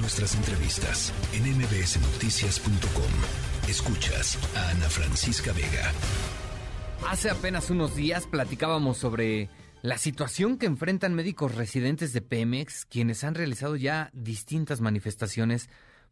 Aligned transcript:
Nuestras 0.00 0.36
entrevistas 0.36 1.12
en 1.32 1.42
mbsnoticias.com. 1.58 3.68
Escuchas 3.68 4.38
a 4.56 4.70
Ana 4.70 4.88
Francisca 4.88 5.52
Vega. 5.52 5.92
Hace 7.08 7.30
apenas 7.30 7.70
unos 7.70 7.96
días 7.96 8.26
platicábamos 8.26 8.96
sobre 8.96 9.48
la 9.82 9.98
situación 9.98 10.56
que 10.56 10.66
enfrentan 10.66 11.14
médicos 11.14 11.56
residentes 11.56 12.12
de 12.12 12.20
Pemex, 12.20 12.84
quienes 12.84 13.24
han 13.24 13.34
realizado 13.34 13.74
ya 13.74 14.10
distintas 14.12 14.80
manifestaciones, 14.80 15.68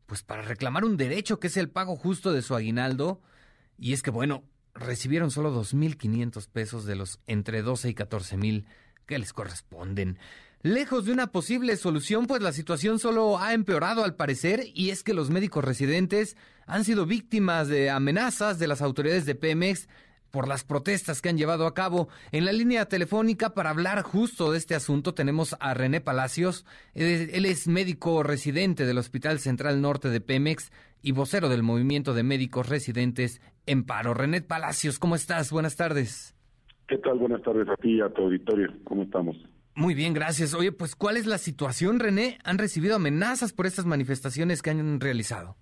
pues 0.06 0.24
para 0.24 0.42
reclamar 0.42 0.84
un 0.84 0.96
derecho 0.96 1.38
que 1.38 1.46
es 1.46 1.56
el 1.56 1.70
pago 1.70 1.96
justo 1.96 2.32
de 2.32 2.42
su 2.42 2.56
aguinaldo. 2.56 3.20
Y 3.78 3.92
es 3.92 4.02
que, 4.02 4.10
bueno, 4.10 4.42
recibieron 4.74 5.30
solo 5.30 5.54
2.500 5.54 6.48
pesos 6.48 6.86
de 6.86 6.96
los 6.96 7.20
entre 7.28 7.62
12 7.62 7.90
y 7.90 7.94
14.000 7.94 8.64
que 9.06 9.18
les 9.18 9.32
corresponden. 9.32 10.18
Lejos 10.66 11.04
de 11.04 11.12
una 11.12 11.28
posible 11.28 11.76
solución, 11.76 12.26
pues 12.26 12.42
la 12.42 12.50
situación 12.50 12.98
solo 12.98 13.38
ha 13.38 13.54
empeorado 13.54 14.02
al 14.02 14.16
parecer 14.16 14.64
y 14.74 14.90
es 14.90 15.04
que 15.04 15.14
los 15.14 15.30
médicos 15.30 15.64
residentes 15.64 16.36
han 16.66 16.82
sido 16.82 17.06
víctimas 17.06 17.68
de 17.68 17.88
amenazas 17.88 18.58
de 18.58 18.66
las 18.66 18.82
autoridades 18.82 19.26
de 19.26 19.36
Pemex 19.36 19.88
por 20.32 20.48
las 20.48 20.64
protestas 20.64 21.22
que 21.22 21.28
han 21.28 21.38
llevado 21.38 21.68
a 21.68 21.74
cabo. 21.74 22.08
En 22.32 22.44
la 22.44 22.50
línea 22.50 22.86
telefónica 22.86 23.50
para 23.50 23.70
hablar 23.70 24.02
justo 24.02 24.50
de 24.50 24.58
este 24.58 24.74
asunto 24.74 25.14
tenemos 25.14 25.54
a 25.60 25.72
René 25.72 26.00
Palacios. 26.00 26.66
Él 26.94 27.44
es 27.44 27.68
médico 27.68 28.24
residente 28.24 28.86
del 28.86 28.98
Hospital 28.98 29.38
Central 29.38 29.80
Norte 29.80 30.10
de 30.10 30.20
Pemex 30.20 30.72
y 31.00 31.12
vocero 31.12 31.48
del 31.48 31.62
Movimiento 31.62 32.12
de 32.12 32.24
Médicos 32.24 32.68
Residentes 32.68 33.40
en 33.66 33.84
Paro. 33.84 34.14
René 34.14 34.42
Palacios, 34.42 34.98
¿cómo 34.98 35.14
estás? 35.14 35.52
Buenas 35.52 35.76
tardes. 35.76 36.34
¿Qué 36.88 36.98
tal? 36.98 37.18
Buenas 37.18 37.42
tardes 37.42 37.68
a 37.68 37.76
ti 37.76 37.98
y 37.98 38.00
a 38.00 38.08
tu 38.08 38.22
auditorio. 38.22 38.72
¿Cómo 38.82 39.04
estamos? 39.04 39.36
Muy 39.76 39.94
bien, 39.94 40.14
gracias. 40.14 40.54
Oye, 40.54 40.72
pues 40.72 40.96
¿cuál 40.96 41.18
es 41.18 41.26
la 41.26 41.36
situación, 41.36 42.00
René? 42.00 42.38
¿Han 42.44 42.56
recibido 42.56 42.96
amenazas 42.96 43.52
por 43.52 43.66
estas 43.66 43.84
manifestaciones 43.84 44.62
que 44.62 44.70
han 44.70 45.00
realizado? 45.00 45.54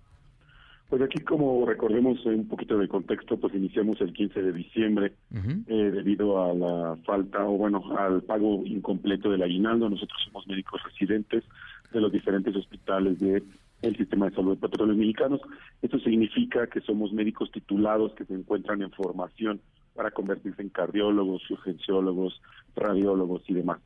Pues 0.87 1.01
aquí, 1.01 1.19
como 1.19 1.65
recordemos 1.65 2.25
un 2.25 2.47
poquito 2.47 2.77
de 2.77 2.87
contexto, 2.87 3.37
pues 3.37 3.53
iniciamos 3.53 3.99
el 3.99 4.13
15 4.13 4.41
de 4.41 4.53
diciembre 4.53 5.11
eh, 5.33 5.91
debido 5.93 6.41
a 6.41 6.53
la 6.53 6.95
falta, 7.05 7.43
o 7.45 7.57
bueno, 7.57 7.83
al 7.97 8.21
pago 8.21 8.61
incompleto 8.65 9.29
del 9.31 9.43
aguinaldo. 9.43 9.89
Nosotros 9.89 10.21
somos 10.23 10.47
médicos 10.47 10.81
residentes 10.85 11.43
de 11.91 11.99
los 11.99 12.09
diferentes 12.09 12.55
hospitales 12.55 13.19
de 13.19 13.43
el 13.81 13.97
sistema 13.97 14.29
de 14.29 14.35
salud 14.35 14.55
de 14.55 14.65
petróleos 14.65 14.97
mexicanos. 14.97 15.41
Esto 15.81 15.99
significa 15.99 16.67
que 16.67 16.79
somos 16.79 17.11
médicos 17.11 17.51
titulados 17.51 18.15
que 18.15 18.23
se 18.23 18.33
encuentran 18.33 18.81
en 18.81 18.91
formación 18.91 19.59
para 19.93 20.11
convertirse 20.11 20.61
en 20.61 20.69
cardiólogos, 20.69 21.41
urgenciólogos, 21.51 22.41
radiólogos 22.77 23.43
y 23.49 23.55
demás 23.55 23.79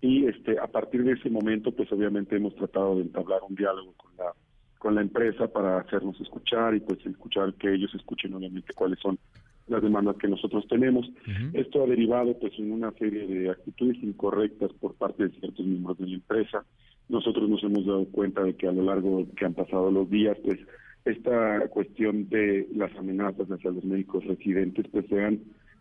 y 0.00 0.26
este 0.26 0.58
a 0.58 0.66
partir 0.66 1.04
de 1.04 1.12
ese 1.12 1.30
momento 1.30 1.72
pues 1.72 1.90
obviamente 1.92 2.36
hemos 2.36 2.54
tratado 2.54 2.96
de 2.96 3.02
entablar 3.02 3.40
un 3.48 3.54
diálogo 3.54 3.92
con 3.96 4.16
la 4.16 4.32
con 4.78 4.94
la 4.94 5.00
empresa 5.00 5.48
para 5.48 5.78
hacernos 5.78 6.20
escuchar 6.20 6.74
y 6.74 6.80
pues 6.80 7.04
escuchar 7.04 7.52
que 7.54 7.74
ellos 7.74 7.92
escuchen 7.94 8.34
obviamente 8.34 8.72
cuáles 8.74 9.00
son 9.00 9.18
las 9.66 9.82
demandas 9.82 10.16
que 10.16 10.28
nosotros 10.28 10.66
tenemos. 10.68 11.10
Esto 11.52 11.82
ha 11.82 11.86
derivado 11.86 12.38
pues 12.38 12.52
en 12.58 12.72
una 12.72 12.90
serie 12.92 13.26
de 13.26 13.50
actitudes 13.50 14.02
incorrectas 14.02 14.72
por 14.80 14.94
parte 14.94 15.24
de 15.24 15.40
ciertos 15.40 15.66
miembros 15.66 15.98
de 15.98 16.06
la 16.06 16.14
empresa. 16.14 16.64
Nosotros 17.08 17.50
nos 17.50 17.62
hemos 17.64 17.84
dado 17.84 18.06
cuenta 18.06 18.42
de 18.44 18.54
que 18.54 18.68
a 18.68 18.72
lo 18.72 18.82
largo 18.82 19.26
que 19.36 19.44
han 19.44 19.54
pasado 19.54 19.90
los 19.90 20.08
días 20.08 20.38
pues 20.44 20.58
esta 21.04 21.68
cuestión 21.68 22.28
de 22.28 22.68
las 22.74 22.94
amenazas 22.96 23.48
hacia 23.48 23.70
los 23.70 23.84
médicos 23.84 24.24
residentes 24.24 24.86
pues 24.90 25.06
se 25.08 25.24
han 25.24 25.40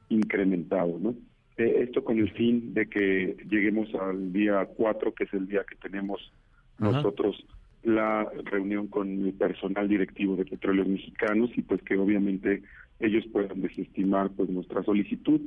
incrementado, 0.09 0.97
¿no? 0.99 1.15
Eh, 1.57 1.83
esto 1.83 2.03
con 2.03 2.19
el 2.19 2.31
fin 2.31 2.73
de 2.73 2.87
que 2.87 3.37
lleguemos 3.49 3.93
al 3.95 4.31
día 4.31 4.65
4, 4.65 5.13
que 5.13 5.23
es 5.23 5.33
el 5.33 5.47
día 5.47 5.63
que 5.67 5.75
tenemos 5.75 6.31
nosotros 6.77 7.43
la 7.83 8.29
reunión 8.43 8.87
con 8.87 9.25
el 9.25 9.33
personal 9.33 9.87
directivo 9.87 10.35
de 10.35 10.45
Petróleos 10.45 10.87
Mexicanos 10.87 11.49
y 11.55 11.61
pues 11.61 11.81
que 11.83 11.97
obviamente 11.97 12.61
ellos 12.99 13.25
puedan 13.31 13.61
desestimar 13.61 14.29
pues 14.31 14.49
nuestra 14.49 14.83
solicitud. 14.83 15.39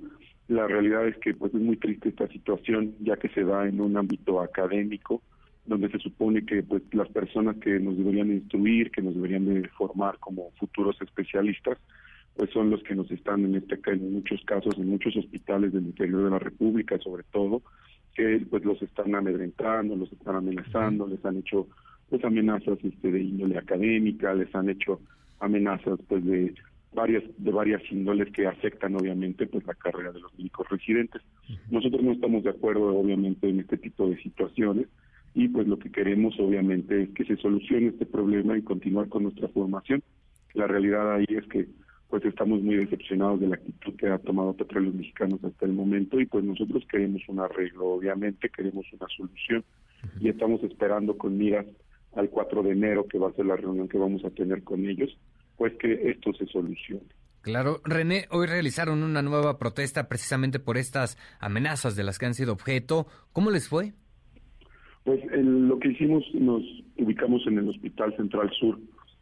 La 0.48 0.66
realidad 0.66 1.06
es 1.06 1.16
que 1.18 1.34
pues 1.34 1.54
es 1.54 1.60
muy 1.60 1.76
triste 1.76 2.08
esta 2.08 2.26
situación 2.28 2.94
ya 3.00 3.16
que 3.16 3.28
se 3.28 3.44
da 3.44 3.68
en 3.68 3.80
un 3.80 3.96
ámbito 3.96 4.40
académico 4.40 5.22
donde 5.66 5.90
se 5.90 5.98
supone 5.98 6.44
que 6.44 6.62
pues 6.62 6.82
las 6.92 7.08
personas 7.08 7.56
que 7.56 7.78
nos 7.78 7.96
deberían 7.96 8.32
instruir, 8.32 8.90
que 8.90 9.02
nos 9.02 9.14
deberían 9.14 9.46
de 9.46 9.68
formar 9.68 10.18
como 10.18 10.50
futuros 10.58 10.96
especialistas, 11.02 11.78
pues 12.40 12.52
son 12.52 12.70
los 12.70 12.82
que 12.84 12.94
nos 12.94 13.10
están 13.10 13.44
en 13.44 13.56
este 13.56 13.78
en 13.84 14.14
muchos 14.14 14.42
casos 14.46 14.72
en 14.78 14.88
muchos 14.88 15.14
hospitales 15.14 15.74
del 15.74 15.84
interior 15.84 16.24
de 16.24 16.30
la 16.30 16.38
República 16.38 16.96
sobre 16.98 17.22
todo 17.24 17.60
que 18.14 18.46
pues 18.48 18.64
los 18.64 18.80
están 18.80 19.14
amedrentando 19.14 19.94
los 19.94 20.10
están 20.10 20.36
amenazando 20.36 21.06
les 21.06 21.22
han 21.22 21.36
hecho 21.36 21.68
pues 22.08 22.24
amenazas 22.24 22.78
este 22.82 23.12
de 23.12 23.20
índole 23.20 23.58
académica 23.58 24.32
les 24.32 24.54
han 24.54 24.70
hecho 24.70 25.02
amenazas 25.38 25.98
pues 26.08 26.24
de 26.24 26.54
varias 26.94 27.24
de 27.36 27.50
varias 27.50 27.82
índoles 27.92 28.32
que 28.32 28.46
afectan 28.46 28.94
obviamente 28.94 29.46
pues 29.46 29.66
la 29.66 29.74
carrera 29.74 30.10
de 30.10 30.20
los 30.20 30.32
médicos 30.38 30.66
residentes. 30.70 31.20
Nosotros 31.70 32.02
no 32.02 32.12
estamos 32.12 32.42
de 32.42 32.50
acuerdo 32.50 32.98
obviamente 32.98 33.50
en 33.50 33.60
este 33.60 33.76
tipo 33.76 34.08
de 34.08 34.16
situaciones 34.22 34.86
y 35.34 35.48
pues 35.48 35.68
lo 35.68 35.78
que 35.78 35.92
queremos 35.92 36.40
obviamente 36.40 37.02
es 37.02 37.10
que 37.10 37.26
se 37.26 37.36
solucione 37.36 37.88
este 37.88 38.06
problema 38.06 38.56
y 38.56 38.62
continuar 38.62 39.10
con 39.10 39.24
nuestra 39.24 39.48
formación. 39.48 40.02
La 40.54 40.66
realidad 40.66 41.14
ahí 41.14 41.26
es 41.28 41.46
que 41.46 41.68
pues 42.10 42.24
estamos 42.24 42.60
muy 42.60 42.76
decepcionados 42.76 43.40
de 43.40 43.48
la 43.48 43.54
actitud 43.54 43.94
que 43.96 44.08
ha 44.08 44.18
tomado 44.18 44.52
Petróleos 44.52 44.94
Mexicanos 44.94 45.42
hasta 45.44 45.64
el 45.64 45.72
momento 45.72 46.20
y 46.20 46.26
pues 46.26 46.44
nosotros 46.44 46.84
queremos 46.90 47.22
un 47.28 47.38
arreglo, 47.38 47.86
obviamente 47.86 48.50
queremos 48.50 48.84
una 48.92 49.06
solución 49.16 49.64
y 50.20 50.28
estamos 50.28 50.62
esperando 50.64 51.16
con 51.16 51.38
miras 51.38 51.66
al 52.16 52.28
4 52.28 52.64
de 52.64 52.72
enero 52.72 53.06
que 53.06 53.18
va 53.18 53.28
a 53.28 53.32
ser 53.32 53.46
la 53.46 53.56
reunión 53.56 53.88
que 53.88 53.98
vamos 53.98 54.24
a 54.24 54.30
tener 54.30 54.64
con 54.64 54.84
ellos, 54.84 55.16
pues 55.56 55.72
que 55.74 56.10
esto 56.10 56.32
se 56.34 56.46
solucione. 56.46 57.06
Claro, 57.42 57.80
René, 57.84 58.26
hoy 58.30 58.46
realizaron 58.46 59.02
una 59.02 59.22
nueva 59.22 59.58
protesta 59.58 60.08
precisamente 60.08 60.58
por 60.58 60.76
estas 60.76 61.16
amenazas 61.38 61.96
de 61.96 62.04
las 62.04 62.18
que 62.18 62.26
han 62.26 62.34
sido 62.34 62.52
objeto. 62.52 63.06
¿Cómo 63.32 63.50
les 63.50 63.68
fue? 63.68 63.92
Pues 65.04 65.20
lo 65.32 65.78
que 65.78 65.88
hicimos, 65.88 66.24
nos 66.34 66.62
ubicamos 66.98 67.46
en 67.46 67.58
el 67.58 67.68
Hospital 67.68 68.14
Central 68.16 68.50
Sur, 68.58 68.78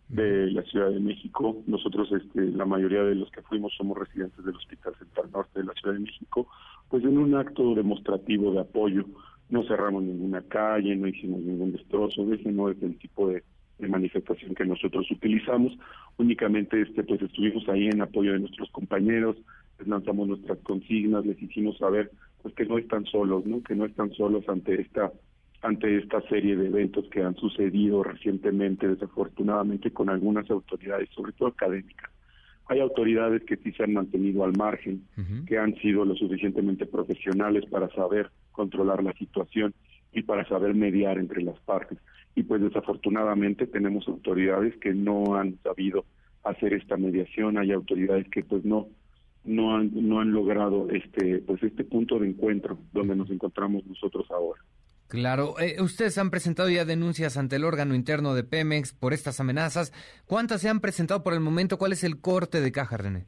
de 0.09 0.51
la 0.51 0.63
Ciudad 0.63 0.91
de 0.91 1.01
México. 1.01 1.63
Nosotros, 1.67 2.11
este, 2.13 2.41
la 2.53 2.65
mayoría 2.65 3.03
de 3.03 3.15
los 3.15 3.31
que 3.31 3.43
fuimos 3.43 3.75
somos 3.77 3.99
residentes 3.99 4.45
del 4.45 4.57
Hospital 4.57 4.95
Central 4.97 5.31
Norte 5.33 5.61
de 5.61 5.67
la 5.67 5.75
Ciudad 5.75 5.95
de 5.95 6.01
México, 6.01 6.49
pues 6.89 7.05
en 7.05 7.19
un 7.19 7.35
acto 7.35 7.75
demostrativo 7.75 8.53
de 8.53 8.61
apoyo. 8.61 9.05
No 9.51 9.63
cerramos 9.65 10.03
ninguna 10.03 10.43
calle, 10.43 10.95
no 10.95 11.07
hicimos 11.07 11.41
ningún 11.41 11.73
destrozo, 11.73 12.33
ese 12.33 12.53
no 12.53 12.69
es 12.69 12.83
el 12.83 12.99
tipo 12.99 13.29
de, 13.29 13.43
manifestación 13.79 14.55
que 14.57 14.65
nosotros 14.65 15.09
utilizamos. 15.11 15.73
Únicamente 16.17 16.83
este, 16.83 17.05
pues 17.05 17.23
estuvimos 17.23 17.67
ahí 17.69 17.87
en 17.87 18.03
apoyo 18.03 18.33
de 18.33 18.41
nuestros 18.41 18.69
compañeros, 18.71 19.37
les 19.79 19.87
lanzamos 19.87 20.27
nuestras 20.27 20.59
consignas, 20.59 21.25
les 21.25 21.41
hicimos 21.41 21.79
saber 21.79 22.11
pues 22.43 22.55
que 22.55 22.67
no 22.67 22.77
están 22.77 23.07
solos, 23.07 23.47
¿no? 23.47 23.63
que 23.63 23.77
no 23.77 23.85
están 23.85 24.13
solos 24.15 24.47
ante 24.49 24.81
esta 24.81 25.13
ante 25.63 25.99
esta 25.99 26.21
serie 26.29 26.57
de 26.57 26.67
eventos 26.67 27.09
que 27.11 27.23
han 27.23 27.35
sucedido 27.37 28.03
recientemente, 28.03 28.87
desafortunadamente, 28.87 29.91
con 29.91 30.09
algunas 30.09 30.49
autoridades, 30.51 31.09
sobre 31.11 31.33
todo 31.33 31.49
académicas. 31.49 32.11
Hay 32.67 32.81
autoridades 32.81 33.43
que 33.45 33.57
sí 33.57 33.73
se 33.73 33.83
han 33.83 33.95
mantenido 33.95 34.45
al 34.45 34.57
margen, 34.57 35.03
que 35.47 35.59
han 35.59 35.75
sido 35.77 36.05
lo 36.05 36.15
suficientemente 36.15 36.85
profesionales 36.85 37.65
para 37.71 37.89
saber 37.91 38.31
controlar 38.53 39.03
la 39.03 39.15
situación 39.15 39.75
y 40.13 40.23
para 40.23 40.47
saber 40.47 40.75
mediar 40.75 41.19
entre 41.19 41.43
las 41.43 41.59
partes. 41.61 41.99
Y 42.35 42.43
pues 42.43 42.61
desafortunadamente 42.61 43.67
tenemos 43.67 44.07
autoridades 44.07 44.77
que 44.77 44.93
no 44.93 45.35
han 45.35 45.59
sabido 45.63 46.05
hacer 46.45 46.75
esta 46.75 46.97
mediación, 46.97 47.59
hay 47.59 47.73
autoridades 47.73 48.29
que 48.29 48.45
pues 48.45 48.65
no 48.65 48.89
no 49.45 49.77
han 49.77 49.91
no 49.95 50.21
han 50.21 50.33
logrado 50.33 50.89
este 50.91 51.39
pues 51.39 51.63
este 51.63 51.85
punto 51.85 52.19
de 52.19 52.29
encuentro 52.29 52.79
donde 52.93 53.17
nos 53.17 53.31
encontramos 53.31 53.87
nosotros 53.87 54.31
ahora. 54.31 54.61
Claro, 55.09 55.55
eh, 55.59 55.81
ustedes 55.81 56.19
han 56.19 56.31
presentado 56.31 56.69
ya 56.69 56.85
denuncias 56.85 57.39
ante 57.39 57.57
el 57.57 57.65
órgano 57.65 57.95
interno 57.95 58.35
de 58.35 58.45
Pemex 58.45 58.93
por 58.93 59.15
estas 59.15 59.41
amenazas. 59.41 59.93
¿Cuántas 60.27 60.61
se 60.61 60.69
han 60.69 60.81
presentado 60.81 61.23
por 61.23 61.33
el 61.33 61.41
momento? 61.41 61.79
¿Cuál 61.79 61.93
es 61.93 62.05
el 62.05 62.21
corte 62.21 62.61
de 62.61 62.73
caja, 62.73 62.99
René? 62.99 63.25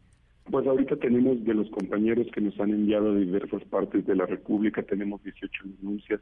Pues 0.50 0.66
ahorita 0.66 0.96
tenemos 0.96 1.42
de 1.42 1.54
los 1.54 1.70
compañeros 1.70 2.26
que 2.34 2.42
nos 2.42 2.58
han 2.60 2.70
enviado 2.70 3.14
de 3.14 3.20
diversas 3.20 3.62
partes 3.64 4.04
de 4.06 4.14
la 4.14 4.26
República, 4.26 4.82
tenemos 4.82 5.22
18 5.22 5.64
denuncias 5.80 6.20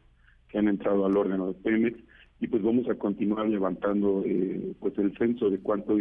que 0.48 0.58
han 0.58 0.68
entrado 0.68 1.04
al 1.04 1.16
órgano 1.16 1.48
de 1.48 1.54
Pemex 1.54 1.98
y 2.38 2.46
pues 2.46 2.62
vamos 2.62 2.88
a 2.88 2.94
continuar 2.94 3.48
levantando 3.48 4.22
eh, 4.24 4.74
pues 4.78 4.96
el 4.98 5.16
censo 5.18 5.50
de 5.50 5.58
cuánto 5.58 5.98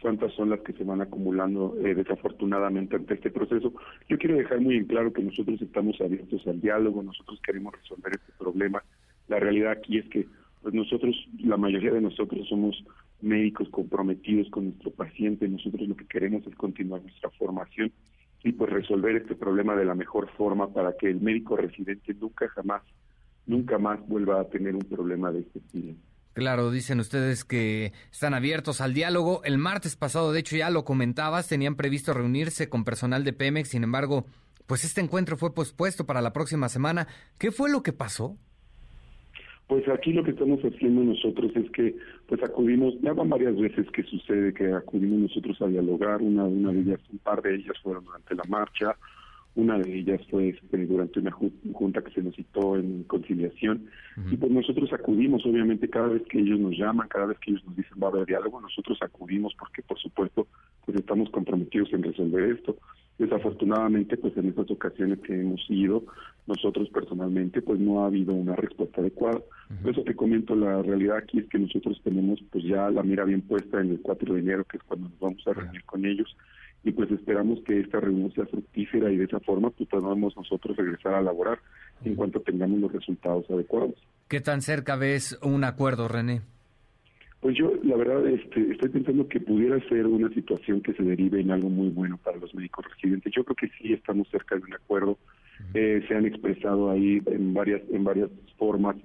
cuántas 0.00 0.32
son 0.34 0.50
las 0.50 0.60
que 0.60 0.72
se 0.72 0.84
van 0.84 1.00
acumulando 1.00 1.76
eh, 1.84 1.94
desafortunadamente 1.94 2.96
ante 2.96 3.14
este 3.14 3.30
proceso. 3.30 3.72
Yo 4.08 4.18
quiero 4.18 4.36
dejar 4.36 4.60
muy 4.60 4.76
en 4.76 4.86
claro 4.86 5.12
que 5.12 5.22
nosotros 5.22 5.60
estamos 5.60 6.00
abiertos 6.00 6.46
al 6.46 6.60
diálogo, 6.60 7.02
nosotros 7.02 7.40
queremos 7.44 7.74
resolver 7.74 8.12
este 8.14 8.32
problema. 8.38 8.82
La 9.28 9.40
realidad 9.40 9.72
aquí 9.72 9.98
es 9.98 10.08
que 10.08 10.26
pues 10.62 10.74
nosotros, 10.74 11.16
la 11.38 11.56
mayoría 11.56 11.92
de 11.92 12.00
nosotros 12.00 12.46
somos 12.48 12.84
médicos 13.22 13.68
comprometidos 13.70 14.48
con 14.50 14.64
nuestro 14.66 14.90
paciente, 14.90 15.48
nosotros 15.48 15.88
lo 15.88 15.96
que 15.96 16.06
queremos 16.06 16.46
es 16.46 16.54
continuar 16.54 17.02
nuestra 17.02 17.30
formación 17.30 17.90
y 18.44 18.52
pues 18.52 18.70
resolver 18.70 19.16
este 19.16 19.34
problema 19.34 19.74
de 19.74 19.84
la 19.84 19.94
mejor 19.94 20.28
forma 20.36 20.72
para 20.72 20.96
que 20.96 21.08
el 21.08 21.20
médico 21.20 21.56
residente 21.56 22.14
nunca 22.14 22.48
jamás, 22.48 22.82
nunca 23.46 23.78
más 23.78 24.06
vuelva 24.06 24.40
a 24.40 24.48
tener 24.48 24.74
un 24.74 24.82
problema 24.82 25.32
de 25.32 25.40
este 25.40 25.60
tipo. 25.72 25.98
Claro, 26.32 26.70
dicen 26.70 27.00
ustedes 27.00 27.44
que 27.44 27.92
están 28.12 28.34
abiertos 28.34 28.80
al 28.80 28.94
diálogo. 28.94 29.42
El 29.44 29.58
martes 29.58 29.96
pasado, 29.96 30.32
de 30.32 30.40
hecho, 30.40 30.56
ya 30.56 30.70
lo 30.70 30.84
comentabas, 30.84 31.48
tenían 31.48 31.76
previsto 31.76 32.14
reunirse 32.14 32.68
con 32.68 32.84
personal 32.84 33.24
de 33.24 33.32
Pemex, 33.32 33.70
sin 33.70 33.82
embargo, 33.82 34.24
pues 34.66 34.84
este 34.84 35.00
encuentro 35.00 35.36
fue 35.36 35.54
pospuesto 35.54 36.06
para 36.06 36.22
la 36.22 36.32
próxima 36.32 36.68
semana. 36.68 37.08
¿Qué 37.38 37.50
fue 37.50 37.70
lo 37.70 37.82
que 37.82 37.92
pasó? 37.92 38.36
Pues 39.66 39.88
aquí 39.88 40.12
lo 40.12 40.24
que 40.24 40.30
estamos 40.30 40.60
haciendo 40.60 41.02
nosotros 41.02 41.52
es 41.54 41.70
que 41.70 41.96
pues 42.26 42.42
acudimos, 42.42 42.94
ya 43.02 43.12
van 43.12 43.28
varias 43.28 43.56
veces 43.56 43.86
que 43.92 44.02
sucede 44.04 44.52
que 44.52 44.72
acudimos 44.72 45.20
nosotros 45.20 45.60
a 45.62 45.66
dialogar, 45.66 46.22
una, 46.22 46.44
una 46.44 46.72
de 46.72 46.80
ellas, 46.80 47.00
un 47.12 47.18
par 47.18 47.42
de 47.42 47.54
ellas 47.54 47.76
fueron 47.82 48.04
durante 48.04 48.34
la 48.34 48.42
marcha, 48.48 48.96
una 49.54 49.78
de 49.78 49.98
ellas 49.98 50.20
fue 50.30 50.50
este, 50.50 50.86
durante 50.86 51.18
una 51.18 51.32
junta 51.32 52.02
que 52.02 52.12
se 52.12 52.22
nos 52.22 52.34
citó 52.36 52.76
en 52.76 53.02
conciliación 53.04 53.86
y 54.30 54.36
pues 54.36 54.52
nosotros 54.52 54.92
acudimos, 54.92 55.44
obviamente 55.44 55.88
cada 55.88 56.08
vez 56.08 56.22
que 56.28 56.38
ellos 56.38 56.60
nos 56.60 56.76
llaman, 56.76 57.08
cada 57.08 57.26
vez 57.26 57.38
que 57.38 57.50
ellos 57.50 57.64
nos 57.64 57.76
dicen 57.76 57.98
va 58.02 58.08
a 58.08 58.10
haber 58.10 58.26
diálogo, 58.26 58.60
nosotros 58.60 58.98
acudimos 59.02 59.54
porque 59.58 59.82
por 59.82 59.98
supuesto 59.98 60.46
pues 60.84 60.98
estamos 60.98 61.30
comprometidos 61.30 61.92
en 61.92 62.02
resolver 62.02 62.50
esto. 62.52 62.76
Desafortunadamente, 63.20 64.16
pues 64.16 64.34
en 64.38 64.48
estas 64.48 64.70
ocasiones 64.70 65.18
que 65.18 65.38
hemos 65.38 65.60
ido, 65.68 66.04
nosotros 66.46 66.88
personalmente, 66.88 67.60
pues 67.60 67.78
no 67.78 68.02
ha 68.02 68.06
habido 68.06 68.32
una 68.32 68.56
respuesta 68.56 69.02
adecuada. 69.02 69.42
Por 69.82 69.90
eso 69.90 70.02
te 70.04 70.16
comento, 70.16 70.56
la 70.56 70.80
realidad 70.80 71.18
aquí 71.18 71.40
es 71.40 71.46
que 71.50 71.58
nosotros 71.58 72.00
tenemos 72.02 72.40
pues 72.50 72.64
ya 72.64 72.88
la 72.88 73.02
mira 73.02 73.24
bien 73.24 73.42
puesta 73.42 73.78
en 73.78 73.90
el 73.90 74.00
4 74.00 74.32
de 74.32 74.40
enero, 74.40 74.64
que 74.64 74.78
es 74.78 74.82
cuando 74.84 75.10
nos 75.10 75.20
vamos 75.20 75.46
a 75.46 75.52
reunir 75.52 75.84
con 75.84 76.06
ellos, 76.06 76.34
y 76.82 76.92
pues 76.92 77.10
esperamos 77.10 77.60
que 77.66 77.80
esta 77.80 78.00
reunión 78.00 78.32
sea 78.32 78.46
fructífera 78.46 79.12
y 79.12 79.18
de 79.18 79.24
esa 79.24 79.40
forma 79.40 79.68
pues 79.68 79.86
podamos 79.90 80.34
nosotros 80.34 80.74
regresar 80.78 81.12
a 81.12 81.20
laborar 81.20 81.58
en 82.02 82.14
cuanto 82.14 82.40
tengamos 82.40 82.80
los 82.80 82.90
resultados 82.90 83.44
adecuados. 83.50 83.96
¿Qué 84.28 84.40
tan 84.40 84.62
cerca 84.62 84.96
ves 84.96 85.38
un 85.42 85.64
acuerdo, 85.64 86.08
René? 86.08 86.40
Pues 87.40 87.56
yo, 87.56 87.72
la 87.82 87.96
verdad, 87.96 88.26
este, 88.26 88.70
estoy 88.70 88.90
pensando 88.90 89.26
que 89.26 89.40
pudiera 89.40 89.80
ser 89.88 90.06
una 90.06 90.28
situación 90.34 90.82
que 90.82 90.92
se 90.92 91.02
derive 91.02 91.40
en 91.40 91.50
algo 91.50 91.70
muy 91.70 91.88
bueno 91.88 92.18
para 92.22 92.36
los 92.36 92.54
médicos 92.54 92.84
residentes. 92.84 93.32
Yo 93.34 93.44
creo 93.44 93.56
que 93.56 93.70
sí 93.78 93.94
estamos 93.94 94.28
cerca 94.28 94.56
de 94.56 94.62
un 94.62 94.74
acuerdo. 94.74 95.16
Eh, 95.72 96.04
se 96.06 96.14
han 96.14 96.26
expresado 96.26 96.90
ahí 96.90 97.22
en 97.26 97.54
varias, 97.54 97.80
en 97.90 98.04
varias 98.04 98.28
formas 98.58 98.96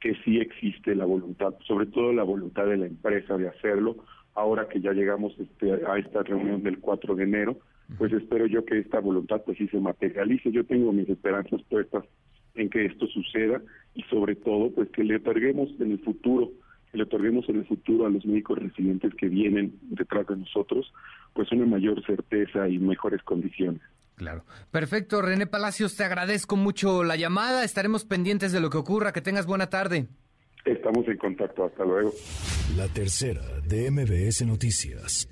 que 0.00 0.14
sí 0.24 0.38
existe 0.38 0.94
la 0.94 1.04
voluntad, 1.04 1.54
sobre 1.66 1.86
todo 1.86 2.12
la 2.12 2.22
voluntad 2.22 2.66
de 2.66 2.76
la 2.76 2.86
empresa 2.86 3.36
de 3.36 3.48
hacerlo. 3.48 3.96
Ahora 4.34 4.68
que 4.68 4.80
ya 4.80 4.92
llegamos 4.92 5.34
este, 5.38 5.72
a 5.84 5.98
esta 5.98 6.22
reunión 6.22 6.62
del 6.62 6.78
4 6.78 7.16
de 7.16 7.24
enero, 7.24 7.58
pues 7.98 8.12
espero 8.12 8.46
yo 8.46 8.64
que 8.64 8.78
esta 8.78 9.00
voluntad 9.00 9.42
pues 9.44 9.58
sí 9.58 9.66
se 9.66 9.80
materialice. 9.80 10.52
Yo 10.52 10.64
tengo 10.64 10.92
mis 10.92 11.08
esperanzas 11.08 11.60
puestas 11.64 12.04
en 12.54 12.70
que 12.70 12.84
esto 12.84 13.08
suceda 13.08 13.60
y 13.96 14.02
sobre 14.04 14.36
todo 14.36 14.70
pues 14.70 14.88
que 14.90 15.02
le 15.02 15.16
otorguemos 15.16 15.68
en 15.80 15.90
el 15.90 15.98
futuro 15.98 16.52
que 16.90 16.98
le 16.98 17.04
otorguemos 17.04 17.48
en 17.48 17.56
el 17.56 17.66
futuro 17.66 18.06
a 18.06 18.10
los 18.10 18.24
médicos 18.24 18.58
residentes 18.58 19.14
que 19.14 19.28
vienen 19.28 19.78
detrás 19.82 20.26
de 20.26 20.36
nosotros, 20.36 20.92
pues 21.34 21.50
una 21.52 21.66
mayor 21.66 22.04
certeza 22.04 22.68
y 22.68 22.78
mejores 22.78 23.22
condiciones. 23.22 23.80
Claro. 24.16 24.44
Perfecto, 24.70 25.22
René 25.22 25.46
Palacios, 25.46 25.96
te 25.96 26.04
agradezco 26.04 26.56
mucho 26.56 27.04
la 27.04 27.16
llamada. 27.16 27.64
Estaremos 27.64 28.04
pendientes 28.04 28.52
de 28.52 28.60
lo 28.60 28.68
que 28.68 28.76
ocurra. 28.76 29.12
Que 29.12 29.22
tengas 29.22 29.46
buena 29.46 29.70
tarde. 29.70 30.08
Estamos 30.66 31.08
en 31.08 31.16
contacto. 31.16 31.64
Hasta 31.64 31.84
luego. 31.84 32.12
La 32.76 32.86
tercera 32.88 33.40
de 33.66 33.90
MBS 33.90 34.44
Noticias. 34.44 35.26